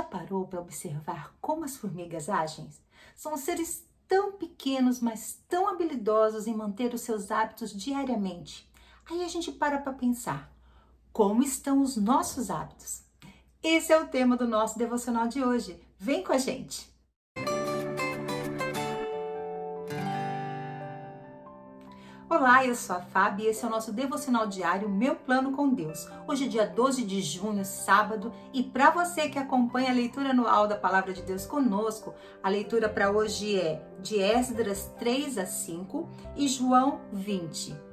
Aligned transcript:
já 0.00 0.04
parou 0.04 0.46
para 0.46 0.60
observar 0.60 1.34
como 1.40 1.64
as 1.64 1.76
formigas 1.76 2.30
agem? 2.30 2.68
São 3.14 3.36
seres 3.36 3.86
tão 4.08 4.32
pequenos, 4.32 4.98
mas 4.98 5.38
tão 5.46 5.68
habilidosos 5.68 6.46
em 6.46 6.54
manter 6.54 6.94
os 6.94 7.02
seus 7.02 7.30
hábitos 7.30 7.70
diariamente. 7.70 8.68
Aí 9.08 9.22
a 9.22 9.28
gente 9.28 9.52
para 9.52 9.78
para 9.78 9.92
pensar: 9.92 10.50
como 11.12 11.42
estão 11.42 11.82
os 11.82 11.96
nossos 11.96 12.50
hábitos? 12.50 13.02
Esse 13.62 13.92
é 13.92 14.00
o 14.00 14.08
tema 14.08 14.38
do 14.38 14.48
nosso 14.48 14.78
devocional 14.78 15.28
de 15.28 15.44
hoje. 15.44 15.78
Vem 15.98 16.24
com 16.24 16.32
a 16.32 16.38
gente! 16.38 16.89
Olá, 22.40 22.64
eu 22.64 22.74
sou 22.74 22.96
a 22.96 23.02
Fábio 23.02 23.44
e 23.44 23.48
esse 23.48 23.62
é 23.62 23.68
o 23.68 23.70
nosso 23.70 23.92
devocional 23.92 24.46
diário 24.46 24.88
Meu 24.88 25.14
Plano 25.14 25.52
com 25.52 25.74
Deus. 25.74 26.08
Hoje 26.26 26.46
é 26.46 26.48
dia 26.48 26.66
12 26.66 27.04
de 27.04 27.20
junho, 27.20 27.62
sábado, 27.66 28.32
e 28.50 28.62
para 28.62 28.88
você 28.88 29.28
que 29.28 29.38
acompanha 29.38 29.90
a 29.90 29.94
leitura 29.94 30.30
anual 30.30 30.66
da 30.66 30.74
Palavra 30.74 31.12
de 31.12 31.20
Deus 31.20 31.44
conosco, 31.44 32.14
a 32.42 32.48
leitura 32.48 32.88
para 32.88 33.10
hoje 33.10 33.60
é 33.60 33.86
de 34.00 34.18
Esdras 34.18 34.90
3 34.98 35.36
a 35.36 35.44
5 35.44 36.08
e 36.34 36.48
João 36.48 37.02
20. 37.12 37.89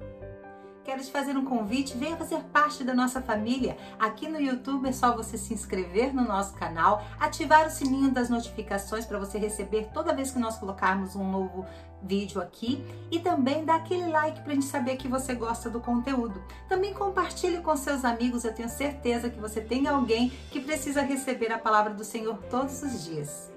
Quero 0.87 1.03
te 1.03 1.11
fazer 1.11 1.35
um 1.35 1.43
convite, 1.43 1.97
venha 1.97 2.15
fazer 2.15 2.41
parte 2.43 2.81
da 2.81 2.95
nossa 2.95 3.21
família. 3.21 3.77
Aqui 3.99 4.29
no 4.29 4.39
YouTube 4.39 4.87
é 4.87 4.93
só 4.93 5.13
você 5.13 5.37
se 5.37 5.53
inscrever 5.53 6.15
no 6.15 6.23
nosso 6.23 6.53
canal, 6.53 7.03
ativar 7.19 7.67
o 7.67 7.69
sininho 7.69 8.09
das 8.09 8.29
notificações 8.29 9.05
para 9.05 9.19
você 9.19 9.37
receber 9.37 9.89
toda 9.93 10.15
vez 10.15 10.31
que 10.31 10.39
nós 10.39 10.57
colocarmos 10.57 11.13
um 11.13 11.29
novo 11.29 11.65
vídeo 12.01 12.41
aqui 12.41 12.81
e 13.11 13.19
também 13.19 13.65
dar 13.65 13.75
aquele 13.75 14.07
like 14.07 14.39
para 14.39 14.53
a 14.53 14.55
gente 14.55 14.67
saber 14.67 14.95
que 14.95 15.09
você 15.09 15.35
gosta 15.35 15.69
do 15.69 15.81
conteúdo. 15.81 16.41
Também 16.69 16.93
compartilhe 16.93 17.57
com 17.57 17.75
seus 17.75 18.05
amigos, 18.05 18.45
eu 18.45 18.53
tenho 18.53 18.69
certeza 18.69 19.29
que 19.29 19.41
você 19.41 19.59
tem 19.59 19.89
alguém 19.89 20.29
que 20.51 20.61
precisa 20.61 21.01
receber 21.01 21.51
a 21.51 21.57
palavra 21.59 21.93
do 21.93 22.05
Senhor 22.05 22.37
todos 22.49 22.81
os 22.81 23.03
dias. 23.03 23.51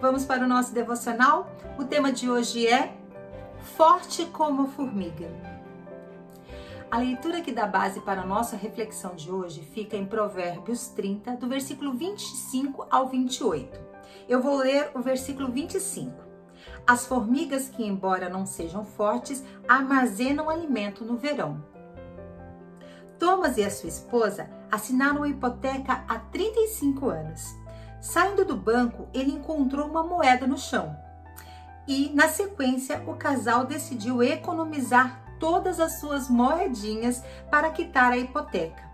Vamos 0.00 0.24
para 0.24 0.44
o 0.44 0.48
nosso 0.48 0.72
devocional? 0.72 1.50
O 1.76 1.82
tema 1.82 2.12
de 2.12 2.30
hoje 2.30 2.68
é 2.68 2.96
Forte 3.76 4.24
como 4.26 4.68
formiga. 4.68 5.59
A 6.90 6.98
leitura 6.98 7.40
que 7.40 7.52
dá 7.52 7.68
base 7.68 8.00
para 8.00 8.22
a 8.22 8.26
nossa 8.26 8.56
reflexão 8.56 9.14
de 9.14 9.30
hoje 9.30 9.62
fica 9.62 9.96
em 9.96 10.04
Provérbios 10.04 10.88
30, 10.88 11.36
do 11.36 11.46
versículo 11.46 11.92
25 11.92 12.84
ao 12.90 13.06
28. 13.06 13.78
Eu 14.28 14.42
vou 14.42 14.56
ler 14.56 14.90
o 14.92 15.00
versículo 15.00 15.52
25. 15.52 16.12
As 16.84 17.06
formigas 17.06 17.68
que, 17.68 17.84
embora 17.84 18.28
não 18.28 18.44
sejam 18.44 18.84
fortes, 18.84 19.44
armazenam 19.68 20.50
alimento 20.50 21.04
no 21.04 21.16
verão. 21.16 21.64
Thomas 23.20 23.56
e 23.56 23.62
a 23.62 23.70
sua 23.70 23.88
esposa 23.88 24.50
assinaram 24.68 25.22
a 25.22 25.28
hipoteca 25.28 26.04
há 26.08 26.18
35 26.18 27.08
anos. 27.08 27.54
Saindo 28.00 28.44
do 28.44 28.56
banco, 28.56 29.08
ele 29.14 29.30
encontrou 29.30 29.86
uma 29.86 30.02
moeda 30.02 30.44
no 30.44 30.58
chão. 30.58 30.96
E, 31.86 32.10
na 32.12 32.26
sequência, 32.26 33.00
o 33.06 33.14
casal 33.14 33.64
decidiu 33.64 34.24
economizar 34.24 35.29
todas 35.40 35.80
as 35.80 35.98
suas 35.98 36.28
moedinhas 36.28 37.24
para 37.50 37.70
quitar 37.70 38.12
a 38.12 38.18
hipoteca. 38.18 38.88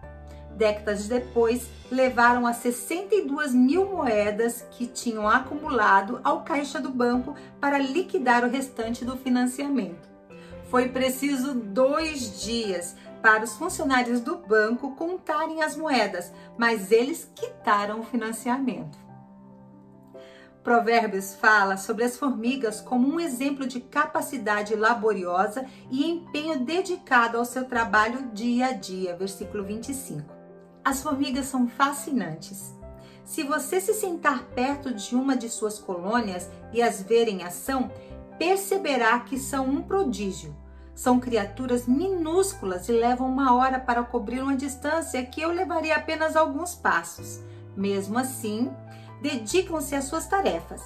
Décadas 0.57 1.07
depois, 1.07 1.69
levaram 1.91 2.47
as 2.47 2.57
62 2.57 3.53
mil 3.53 3.85
moedas 3.85 4.65
que 4.71 4.87
tinham 4.87 5.29
acumulado 5.29 6.19
ao 6.25 6.43
caixa 6.43 6.81
do 6.81 6.89
banco 6.89 7.35
para 7.61 7.77
liquidar 7.77 8.43
o 8.43 8.49
restante 8.49 9.05
do 9.05 9.19
financiamento. 9.19 10.09
Foi 10.71 10.89
preciso 10.89 11.53
dois 11.53 12.43
dias 12.43 12.97
para 13.21 13.45
os 13.45 13.55
funcionários 13.55 14.21
do 14.21 14.37
banco 14.37 14.93
contarem 14.93 15.63
as 15.63 15.77
moedas, 15.77 16.33
mas 16.57 16.91
eles 16.91 17.31
quitaram 17.35 18.01
o 18.01 18.05
financiamento. 18.05 19.06
Provérbios 20.67 21.33
fala 21.33 21.77
sobre 21.77 22.03
as 22.03 22.17
formigas 22.17 22.81
como 22.81 23.07
um 23.07 23.21
exemplo 23.21 23.69
de 23.69 23.79
capacidade 23.79 24.75
laboriosa 24.75 25.65
e 25.89 26.11
empenho 26.11 26.59
dedicado 26.59 27.39
ao 27.39 27.45
seu 27.45 27.67
trabalho 27.67 28.33
dia 28.33 28.67
a 28.67 28.73
dia. 28.73 29.15
Versículo 29.15 29.63
25. 29.63 30.29
As 30.85 31.05
formigas 31.05 31.47
são 31.47 31.69
fascinantes. 31.69 32.75
Se 33.25 33.45
você 33.45 33.81
se 33.81 33.95
sentar 33.95 34.43
perto 34.57 34.93
de 34.93 35.15
uma 35.15 35.37
de 35.37 35.49
suas 35.49 35.79
colônias 35.79 36.51
e 36.73 36.83
as 36.83 37.01
ver 37.01 37.29
em 37.29 37.45
ação, 37.45 37.89
perceberá 38.37 39.21
que 39.21 39.39
são 39.39 39.69
um 39.69 39.81
prodígio. 39.81 40.53
São 40.97 41.21
criaturas 41.21 41.87
minúsculas 41.87 42.89
e 42.89 42.93
levam 42.93 43.29
uma 43.29 43.55
hora 43.55 43.79
para 43.79 44.03
cobrir 44.03 44.41
uma 44.41 44.57
distância 44.57 45.25
que 45.25 45.41
eu 45.41 45.53
levaria 45.53 45.95
apenas 45.95 46.35
alguns 46.35 46.75
passos. 46.75 47.39
Mesmo 47.77 48.19
assim, 48.19 48.75
dedicam-se 49.21 49.95
às 49.95 50.05
suas 50.05 50.27
tarefas. 50.27 50.83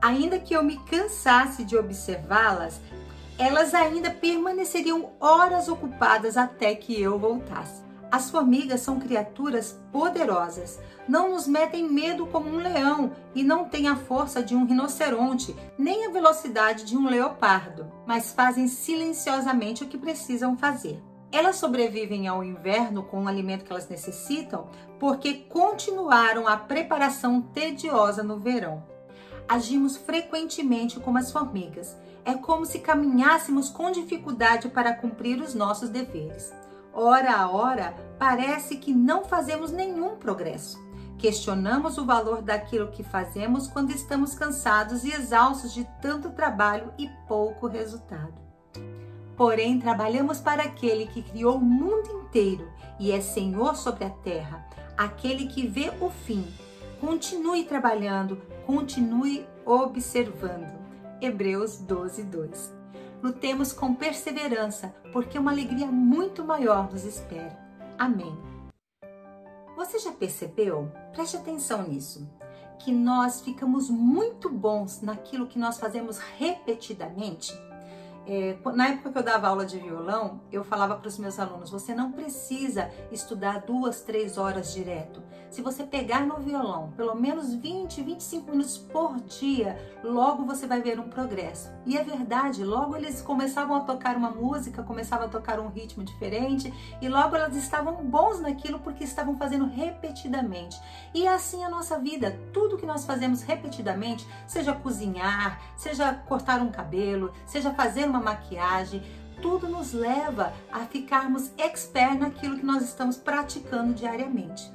Ainda 0.00 0.38
que 0.38 0.54
eu 0.54 0.62
me 0.62 0.78
cansasse 0.78 1.64
de 1.64 1.76
observá-las, 1.76 2.80
elas 3.38 3.74
ainda 3.74 4.10
permaneceriam 4.10 5.10
horas 5.20 5.68
ocupadas 5.68 6.36
até 6.36 6.74
que 6.74 7.00
eu 7.00 7.18
voltasse. 7.18 7.82
As 8.10 8.30
formigas 8.30 8.82
são 8.82 9.00
criaturas 9.00 9.80
poderosas, 9.90 10.78
não 11.08 11.30
nos 11.30 11.46
metem 11.46 11.88
medo 11.88 12.26
como 12.26 12.48
um 12.48 12.58
leão 12.58 13.12
e 13.34 13.42
não 13.42 13.64
têm 13.64 13.88
a 13.88 13.96
força 13.96 14.42
de 14.42 14.54
um 14.54 14.66
rinoceronte, 14.66 15.56
nem 15.78 16.06
a 16.06 16.10
velocidade 16.10 16.84
de 16.84 16.94
um 16.94 17.08
leopardo, 17.08 17.90
mas 18.06 18.32
fazem 18.32 18.68
silenciosamente 18.68 19.82
o 19.82 19.88
que 19.88 19.96
precisam 19.96 20.58
fazer. 20.58 21.02
Elas 21.32 21.56
sobrevivem 21.56 22.28
ao 22.28 22.44
inverno 22.44 23.02
com 23.04 23.24
o 23.24 23.28
alimento 23.28 23.64
que 23.64 23.72
elas 23.72 23.88
necessitam 23.88 24.68
porque 25.00 25.32
continuaram 25.48 26.46
a 26.46 26.58
preparação 26.58 27.40
tediosa 27.40 28.22
no 28.22 28.38
verão. 28.38 28.84
Agimos 29.48 29.96
frequentemente 29.96 31.00
como 31.00 31.16
as 31.16 31.32
formigas. 31.32 31.96
É 32.24 32.34
como 32.34 32.66
se 32.66 32.78
caminhássemos 32.78 33.70
com 33.70 33.90
dificuldade 33.90 34.68
para 34.68 34.94
cumprir 34.94 35.40
os 35.40 35.54
nossos 35.54 35.88
deveres. 35.88 36.52
Hora 36.92 37.34
a 37.34 37.50
hora, 37.50 37.94
parece 38.18 38.76
que 38.76 38.92
não 38.92 39.24
fazemos 39.24 39.72
nenhum 39.72 40.16
progresso. 40.16 40.78
Questionamos 41.18 41.96
o 41.96 42.04
valor 42.04 42.42
daquilo 42.42 42.90
que 42.90 43.02
fazemos 43.02 43.66
quando 43.66 43.90
estamos 43.90 44.34
cansados 44.34 45.02
e 45.02 45.12
exaustos 45.12 45.72
de 45.72 45.84
tanto 46.00 46.30
trabalho 46.30 46.92
e 46.98 47.08
pouco 47.26 47.66
resultado. 47.66 48.51
Porém, 49.36 49.78
trabalhamos 49.78 50.40
para 50.40 50.62
aquele 50.62 51.06
que 51.06 51.22
criou 51.22 51.56
o 51.56 51.60
mundo 51.60 52.10
inteiro 52.10 52.70
e 52.98 53.12
é 53.12 53.20
Senhor 53.20 53.76
sobre 53.76 54.04
a 54.04 54.10
terra, 54.10 54.66
aquele 54.96 55.46
que 55.46 55.66
vê 55.66 55.90
o 56.00 56.10
fim. 56.10 56.46
Continue 57.00 57.64
trabalhando, 57.64 58.40
continue 58.66 59.46
observando. 59.64 60.80
Hebreus 61.20 61.78
12, 61.78 62.24
2. 62.24 62.72
Lutemos 63.22 63.72
com 63.72 63.94
perseverança, 63.94 64.94
porque 65.12 65.38
uma 65.38 65.52
alegria 65.52 65.86
muito 65.86 66.44
maior 66.44 66.90
nos 66.90 67.04
espera. 67.04 67.58
Amém. 67.98 68.36
Você 69.76 69.98
já 69.98 70.12
percebeu? 70.12 70.90
Preste 71.12 71.36
atenção 71.36 71.88
nisso. 71.88 72.28
Que 72.78 72.92
nós 72.92 73.40
ficamos 73.40 73.88
muito 73.88 74.48
bons 74.48 75.00
naquilo 75.00 75.46
que 75.46 75.58
nós 75.58 75.78
fazemos 75.78 76.18
repetidamente 76.18 77.52
é, 78.26 78.56
na 78.74 78.88
época 78.88 79.10
que 79.10 79.18
eu 79.18 79.22
dava 79.22 79.48
aula 79.48 79.66
de 79.66 79.78
violão, 79.78 80.40
eu 80.52 80.62
falava 80.62 80.96
para 80.96 81.08
os 81.08 81.18
meus 81.18 81.38
alunos: 81.38 81.70
você 81.70 81.94
não 81.94 82.12
precisa 82.12 82.90
estudar 83.10 83.62
duas, 83.62 84.02
três 84.02 84.38
horas 84.38 84.72
direto. 84.72 85.22
Se 85.50 85.60
você 85.60 85.84
pegar 85.84 86.24
no 86.24 86.38
violão 86.38 86.92
pelo 86.96 87.14
menos 87.14 87.52
20, 87.52 88.02
25 88.02 88.50
minutos 88.50 88.78
por 88.78 89.20
dia, 89.20 89.76
logo 90.02 90.46
você 90.46 90.66
vai 90.66 90.80
ver 90.80 90.98
um 90.98 91.08
progresso. 91.08 91.70
E 91.84 91.98
é 91.98 92.02
verdade, 92.02 92.64
logo 92.64 92.96
eles 92.96 93.20
começavam 93.20 93.76
a 93.76 93.80
tocar 93.80 94.16
uma 94.16 94.30
música, 94.30 94.82
começavam 94.82 95.26
a 95.26 95.28
tocar 95.28 95.60
um 95.60 95.68
ritmo 95.68 96.02
diferente, 96.04 96.72
e 97.02 97.08
logo 97.08 97.36
elas 97.36 97.54
estavam 97.54 97.96
bons 98.04 98.40
naquilo 98.40 98.78
porque 98.78 99.04
estavam 99.04 99.36
fazendo 99.36 99.66
repetidamente. 99.66 100.80
E 101.12 101.26
é 101.26 101.34
assim 101.34 101.62
a 101.64 101.68
nossa 101.68 101.98
vida, 101.98 102.38
tudo 102.52 102.78
que 102.78 102.86
nós 102.86 103.04
fazemos 103.04 103.42
repetidamente, 103.42 104.26
seja 104.46 104.72
cozinhar, 104.72 105.60
seja 105.76 106.14
cortar 106.14 106.62
um 106.62 106.70
cabelo, 106.70 107.30
seja 107.44 107.74
fazer 107.74 108.06
uma 108.12 108.20
maquiagem, 108.20 109.02
tudo 109.40 109.66
nos 109.68 109.92
leva 109.92 110.52
a 110.70 110.80
ficarmos 110.80 111.50
expert 111.56 112.18
naquilo 112.18 112.58
que 112.58 112.66
nós 112.66 112.82
estamos 112.82 113.16
praticando 113.16 113.94
diariamente. 113.94 114.70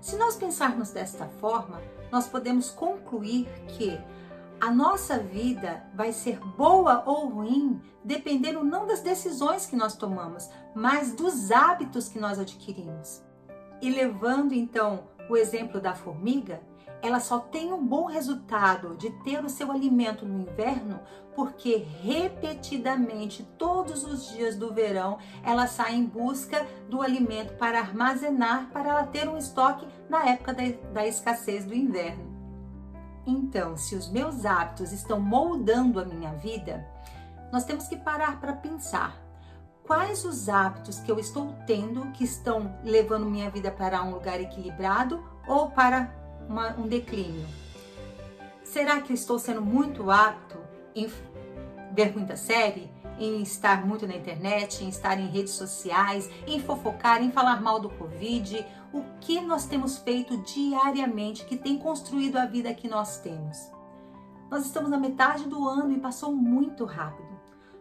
Se 0.00 0.16
nós 0.16 0.36
pensarmos 0.36 0.90
desta 0.90 1.26
forma, 1.26 1.82
nós 2.12 2.28
podemos 2.28 2.70
concluir 2.70 3.48
que 3.66 3.98
a 4.60 4.70
nossa 4.70 5.18
vida 5.18 5.84
vai 5.94 6.12
ser 6.12 6.38
boa 6.56 7.02
ou 7.04 7.28
ruim 7.28 7.80
dependendo 8.04 8.64
não 8.64 8.86
das 8.86 9.00
decisões 9.00 9.66
que 9.66 9.74
nós 9.74 9.96
tomamos, 9.96 10.48
mas 10.74 11.12
dos 11.12 11.50
hábitos 11.50 12.08
que 12.08 12.20
nós 12.20 12.38
adquirimos. 12.38 13.22
E 13.82 13.90
levando 13.90 14.54
então 14.54 15.08
o 15.28 15.36
exemplo 15.36 15.80
da 15.80 15.94
formiga, 15.94 16.62
ela 17.06 17.20
só 17.20 17.38
tem 17.38 17.72
um 17.72 17.84
bom 17.84 18.06
resultado 18.06 18.96
de 18.96 19.10
ter 19.22 19.44
o 19.44 19.48
seu 19.48 19.70
alimento 19.70 20.26
no 20.26 20.40
inverno 20.40 21.00
porque 21.36 21.86
repetidamente, 22.02 23.46
todos 23.58 24.02
os 24.04 24.30
dias 24.30 24.56
do 24.56 24.72
verão, 24.72 25.18
ela 25.44 25.66
sai 25.66 25.94
em 25.94 26.06
busca 26.06 26.66
do 26.88 27.02
alimento 27.02 27.52
para 27.58 27.78
armazenar, 27.78 28.70
para 28.72 28.88
ela 28.88 29.06
ter 29.06 29.28
um 29.28 29.36
estoque 29.36 29.86
na 30.08 30.24
época 30.30 30.54
da, 30.54 30.62
da 30.94 31.06
escassez 31.06 31.66
do 31.66 31.74
inverno. 31.74 32.34
Então, 33.26 33.76
se 33.76 33.94
os 33.94 34.08
meus 34.08 34.46
hábitos 34.46 34.92
estão 34.92 35.20
moldando 35.20 36.00
a 36.00 36.06
minha 36.06 36.32
vida, 36.32 36.88
nós 37.52 37.64
temos 37.64 37.86
que 37.86 37.96
parar 37.96 38.40
para 38.40 38.54
pensar 38.54 39.20
quais 39.86 40.24
os 40.24 40.48
hábitos 40.48 41.00
que 41.00 41.12
eu 41.12 41.18
estou 41.18 41.54
tendo 41.66 42.10
que 42.12 42.24
estão 42.24 42.78
levando 42.82 43.26
minha 43.26 43.50
vida 43.50 43.70
para 43.70 44.02
um 44.02 44.12
lugar 44.12 44.40
equilibrado 44.40 45.22
ou 45.46 45.70
para 45.70 46.10
uma, 46.48 46.76
um 46.76 46.86
declínio? 46.86 47.46
Será 48.64 49.00
que 49.00 49.12
estou 49.12 49.38
sendo 49.38 49.62
muito 49.62 50.10
apto 50.10 50.58
em 50.94 51.10
ver 51.92 52.16
muita 52.16 52.36
série, 52.36 52.90
em 53.18 53.40
estar 53.42 53.86
muito 53.86 54.06
na 54.06 54.14
internet, 54.14 54.84
em 54.84 54.88
estar 54.88 55.18
em 55.18 55.28
redes 55.28 55.54
sociais, 55.54 56.28
em 56.46 56.60
fofocar, 56.60 57.22
em 57.22 57.30
falar 57.30 57.60
mal 57.60 57.80
do 57.80 57.88
Covid? 57.90 58.66
O 58.92 59.02
que 59.20 59.40
nós 59.40 59.66
temos 59.66 59.98
feito 59.98 60.36
diariamente 60.38 61.44
que 61.44 61.56
tem 61.56 61.78
construído 61.78 62.36
a 62.36 62.46
vida 62.46 62.74
que 62.74 62.88
nós 62.88 63.18
temos? 63.18 63.70
Nós 64.50 64.64
estamos 64.64 64.90
na 64.90 64.98
metade 64.98 65.48
do 65.48 65.66
ano 65.66 65.92
e 65.92 66.00
passou 66.00 66.32
muito 66.32 66.84
rápido. 66.84 67.36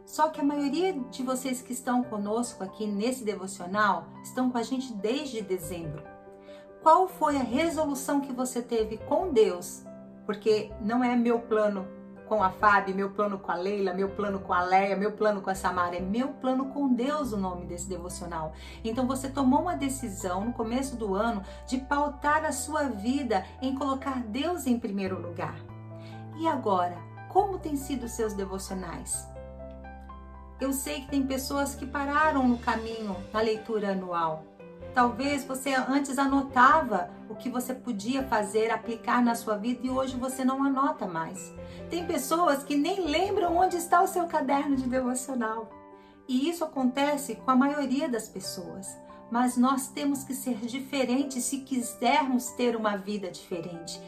Só 0.06 0.30
que 0.30 0.40
a 0.40 0.44
maioria 0.44 0.94
de 0.94 1.24
vocês 1.24 1.62
que 1.62 1.74
estão 1.74 2.04
conosco 2.04 2.64
aqui 2.64 2.86
nesse 2.86 3.24
devocional 3.24 4.08
estão 4.24 4.52
com 4.52 4.58
a 4.58 4.64
gente 4.64 4.94
desde 4.94 5.42
dezembro. 5.42 6.15
Qual 6.86 7.08
foi 7.08 7.36
a 7.36 7.42
resolução 7.42 8.22
que 8.22 8.32
você 8.32 8.62
teve 8.62 8.98
com 8.98 9.34
Deus? 9.34 9.84
Porque 10.24 10.72
não 10.80 11.04
é 11.04 11.16
meu 11.16 11.40
plano 11.40 11.88
com 12.28 12.44
a 12.44 12.52
Fábio, 12.52 12.94
meu 12.94 13.10
plano 13.10 13.40
com 13.40 13.52
a 13.52 13.56
Leila, 13.56 13.92
meu 13.92 14.10
plano 14.10 14.40
com 14.40 14.54
a 14.54 14.62
Leia, 14.62 14.96
meu 14.96 15.12
plano 15.14 15.42
com 15.42 15.50
a 15.50 15.56
Samara, 15.56 15.96
é 15.96 16.00
meu 16.00 16.28
plano 16.34 16.68
com 16.68 16.94
Deus 16.94 17.34
o 17.34 17.38
nome 17.38 17.66
desse 17.66 17.90
devocional. 17.90 18.54
Então 18.84 19.08
você 19.08 19.28
tomou 19.28 19.62
uma 19.62 19.76
decisão 19.76 20.46
no 20.46 20.54
começo 20.54 20.96
do 20.96 21.16
ano 21.16 21.42
de 21.68 21.80
pautar 21.80 22.46
a 22.46 22.52
sua 22.52 22.84
vida 22.84 23.44
em 23.64 23.74
colocar 23.74 24.22
Deus 24.22 24.68
em 24.68 24.78
primeiro 24.78 25.20
lugar. 25.20 25.56
E 26.38 26.48
agora, 26.48 27.00
como 27.30 27.58
têm 27.58 27.76
sido 27.76 28.08
seus 28.08 28.34
devocionais? 28.34 29.28
Eu 30.62 30.72
sei 30.72 31.02
que 31.02 31.08
tem 31.08 31.26
pessoas 31.26 31.74
que 31.74 31.88
pararam 31.88 32.48
no 32.48 32.60
caminho 32.60 33.18
na 33.34 33.42
leitura 33.42 33.94
anual 33.94 34.44
Talvez 34.96 35.44
você 35.44 35.76
antes 35.76 36.18
anotava 36.18 37.10
o 37.30 37.36
que 37.36 37.50
você 37.50 37.74
podia 37.74 38.24
fazer, 38.24 38.72
aplicar 38.72 39.22
na 39.22 39.36
sua 39.36 39.58
vida 39.58 39.86
e 39.86 39.90
hoje 39.90 40.16
você 40.16 40.46
não 40.46 40.64
anota 40.64 41.06
mais. 41.06 41.54
Tem 41.90 42.06
pessoas 42.06 42.64
que 42.64 42.78
nem 42.78 43.02
lembram 43.06 43.58
onde 43.58 43.76
está 43.76 44.02
o 44.02 44.08
seu 44.08 44.26
caderno 44.26 44.78
de 44.78 44.88
devocional. 44.88 45.70
E 46.30 46.50
isso 46.50 46.64
acontece 46.64 47.36
com 47.36 47.52
a 47.52 47.56
maioria 47.58 48.08
das 48.08 48.30
pessoas. 48.30 48.88
Mas 49.30 49.58
nós 49.58 49.90
temos 49.90 50.24
que 50.24 50.34
ser 50.34 50.60
diferentes 50.66 51.44
se 51.44 51.58
quisermos 51.58 52.52
ter 52.52 52.74
uma 52.74 52.96
vida 52.96 53.30
diferente 53.30 54.00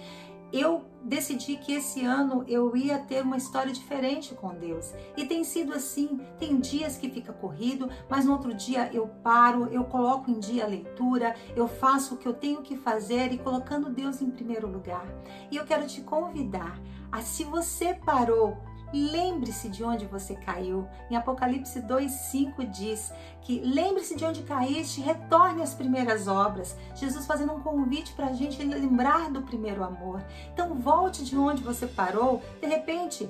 eu 0.52 0.86
decidi 1.04 1.58
que 1.58 1.74
esse 1.74 2.04
ano 2.04 2.44
eu 2.48 2.76
ia 2.76 3.00
ter 3.00 3.24
uma 3.24 3.38
história 3.38 3.72
diferente 3.72 4.34
com 4.36 4.54
Deus. 4.54 4.94
E 5.16 5.26
tem 5.26 5.44
sido 5.44 5.74
assim. 5.74 6.20
Tem 6.40 6.60
dias 6.60 6.98
que 6.98 7.10
fica 7.10 7.34
corrido, 7.34 7.90
mas 8.10 8.26
no 8.26 8.34
outro 8.34 8.54
dia 8.54 8.90
eu 8.94 9.08
paro, 9.24 9.68
eu 9.72 9.84
coloco 9.86 10.30
em 10.30 10.40
dia 10.40 10.66
a 10.66 10.68
leitura, 10.68 11.36
eu 11.56 11.68
faço 11.68 12.16
o 12.16 12.18
que 12.18 12.28
eu 12.28 12.34
tenho 12.34 12.62
que 12.62 12.78
fazer 12.78 13.32
e 13.32 13.38
colocando 13.38 13.90
Deus 13.90 14.22
em 14.22 14.30
primeiro 14.30 14.68
lugar. 14.68 15.06
E 15.52 15.56
eu 15.56 15.66
quero 15.66 15.88
te 15.88 16.02
convidar 16.02 16.80
a 17.12 17.22
se 17.22 17.44
você 17.44 17.94
parou 17.94 18.58
Lembre-se 18.94 19.70
de 19.70 19.84
onde 19.84 20.06
você 20.06 20.36
caiu. 20.36 20.88
Em 21.10 21.16
Apocalipse 21.16 21.82
2:5 21.82 22.66
diz 22.66 23.12
que 23.42 23.60
lembre-se 23.60 24.16
de 24.16 24.26
onde 24.26 24.44
caíste, 24.44 25.02
retorne 25.02 25.62
às 25.62 25.74
primeiras 25.74 26.28
obras. 26.28 26.76
Jesus 26.96 27.26
fazendo 27.26 27.54
um 27.54 27.62
convite 27.62 28.14
para 28.14 28.28
a 28.28 28.34
gente 28.34 28.64
lembrar 28.64 29.30
do 29.30 29.42
primeiro 29.42 29.84
amor. 29.84 30.24
Então 30.54 30.76
volte 30.76 31.24
de 31.24 31.38
onde 31.38 31.62
você 31.62 31.88
parou. 31.88 32.42
De 32.62 32.68
repente, 32.68 33.30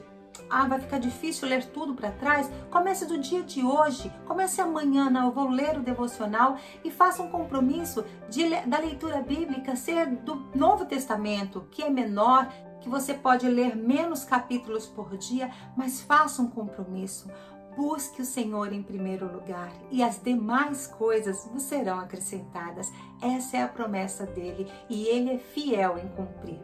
ah, 0.49 0.67
vai 0.67 0.79
ficar 0.79 0.99
difícil 0.99 1.47
ler 1.47 1.65
tudo 1.65 1.93
para 1.93 2.11
trás. 2.11 2.49
Comece 2.69 3.05
do 3.05 3.17
dia 3.17 3.43
de 3.43 3.63
hoje, 3.63 4.11
comece 4.25 4.61
amanhã, 4.61 5.09
não, 5.09 5.25
eu 5.25 5.31
vou 5.31 5.49
ler 5.49 5.77
o 5.77 5.83
devocional 5.83 6.57
e 6.83 6.91
faça 6.91 7.21
um 7.21 7.29
compromisso 7.29 8.05
de, 8.29 8.49
da 8.65 8.79
leitura 8.79 9.21
bíblica 9.21 9.75
ser 9.75 10.07
do 10.07 10.47
Novo 10.55 10.85
Testamento, 10.85 11.67
que 11.71 11.83
é 11.83 11.89
menor, 11.89 12.47
que 12.87 12.91
você 12.91 13.13
pode 13.13 13.45
ler 13.49 13.75
menos 13.75 14.23
capítulos 14.23 14.85
por 14.85 15.17
dia, 15.17 15.51
mas 15.75 15.99
faça 15.99 16.41
um 16.41 16.49
compromisso. 16.49 17.29
Busque 17.75 18.21
o 18.21 18.25
Senhor 18.25 18.71
em 18.71 18.81
primeiro 18.81 19.31
lugar 19.31 19.71
e 19.91 20.01
as 20.01 20.21
demais 20.23 20.87
coisas 20.87 21.45
vos 21.51 21.63
serão 21.63 21.99
acrescentadas. 21.99 22.89
Essa 23.21 23.57
é 23.57 23.63
a 23.63 23.67
promessa 23.67 24.25
dele 24.25 24.71
e 24.89 25.05
ele 25.05 25.35
é 25.35 25.37
fiel 25.37 25.97
em 25.97 26.07
cumprir. 26.07 26.59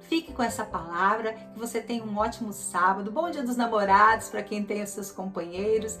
Fique 0.00 0.32
com 0.32 0.42
essa 0.42 0.62
palavra, 0.62 1.32
que 1.32 1.58
você 1.58 1.80
tenha 1.80 2.04
um 2.04 2.18
ótimo 2.18 2.52
sábado, 2.52 3.10
bom 3.10 3.30
dia 3.30 3.42
dos 3.42 3.56
namorados 3.56 4.28
para 4.28 4.42
quem 4.42 4.62
tem 4.62 4.82
os 4.82 4.90
seus 4.90 5.10
companheiros 5.10 5.98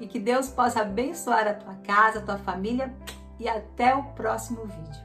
e 0.00 0.08
que 0.08 0.18
Deus 0.18 0.48
possa 0.48 0.80
abençoar 0.80 1.46
a 1.46 1.54
tua 1.54 1.74
casa, 1.76 2.18
a 2.18 2.22
tua 2.22 2.38
família 2.38 2.92
e 3.38 3.48
até 3.48 3.94
o 3.94 4.02
próximo 4.14 4.66
vídeo. 4.66 5.03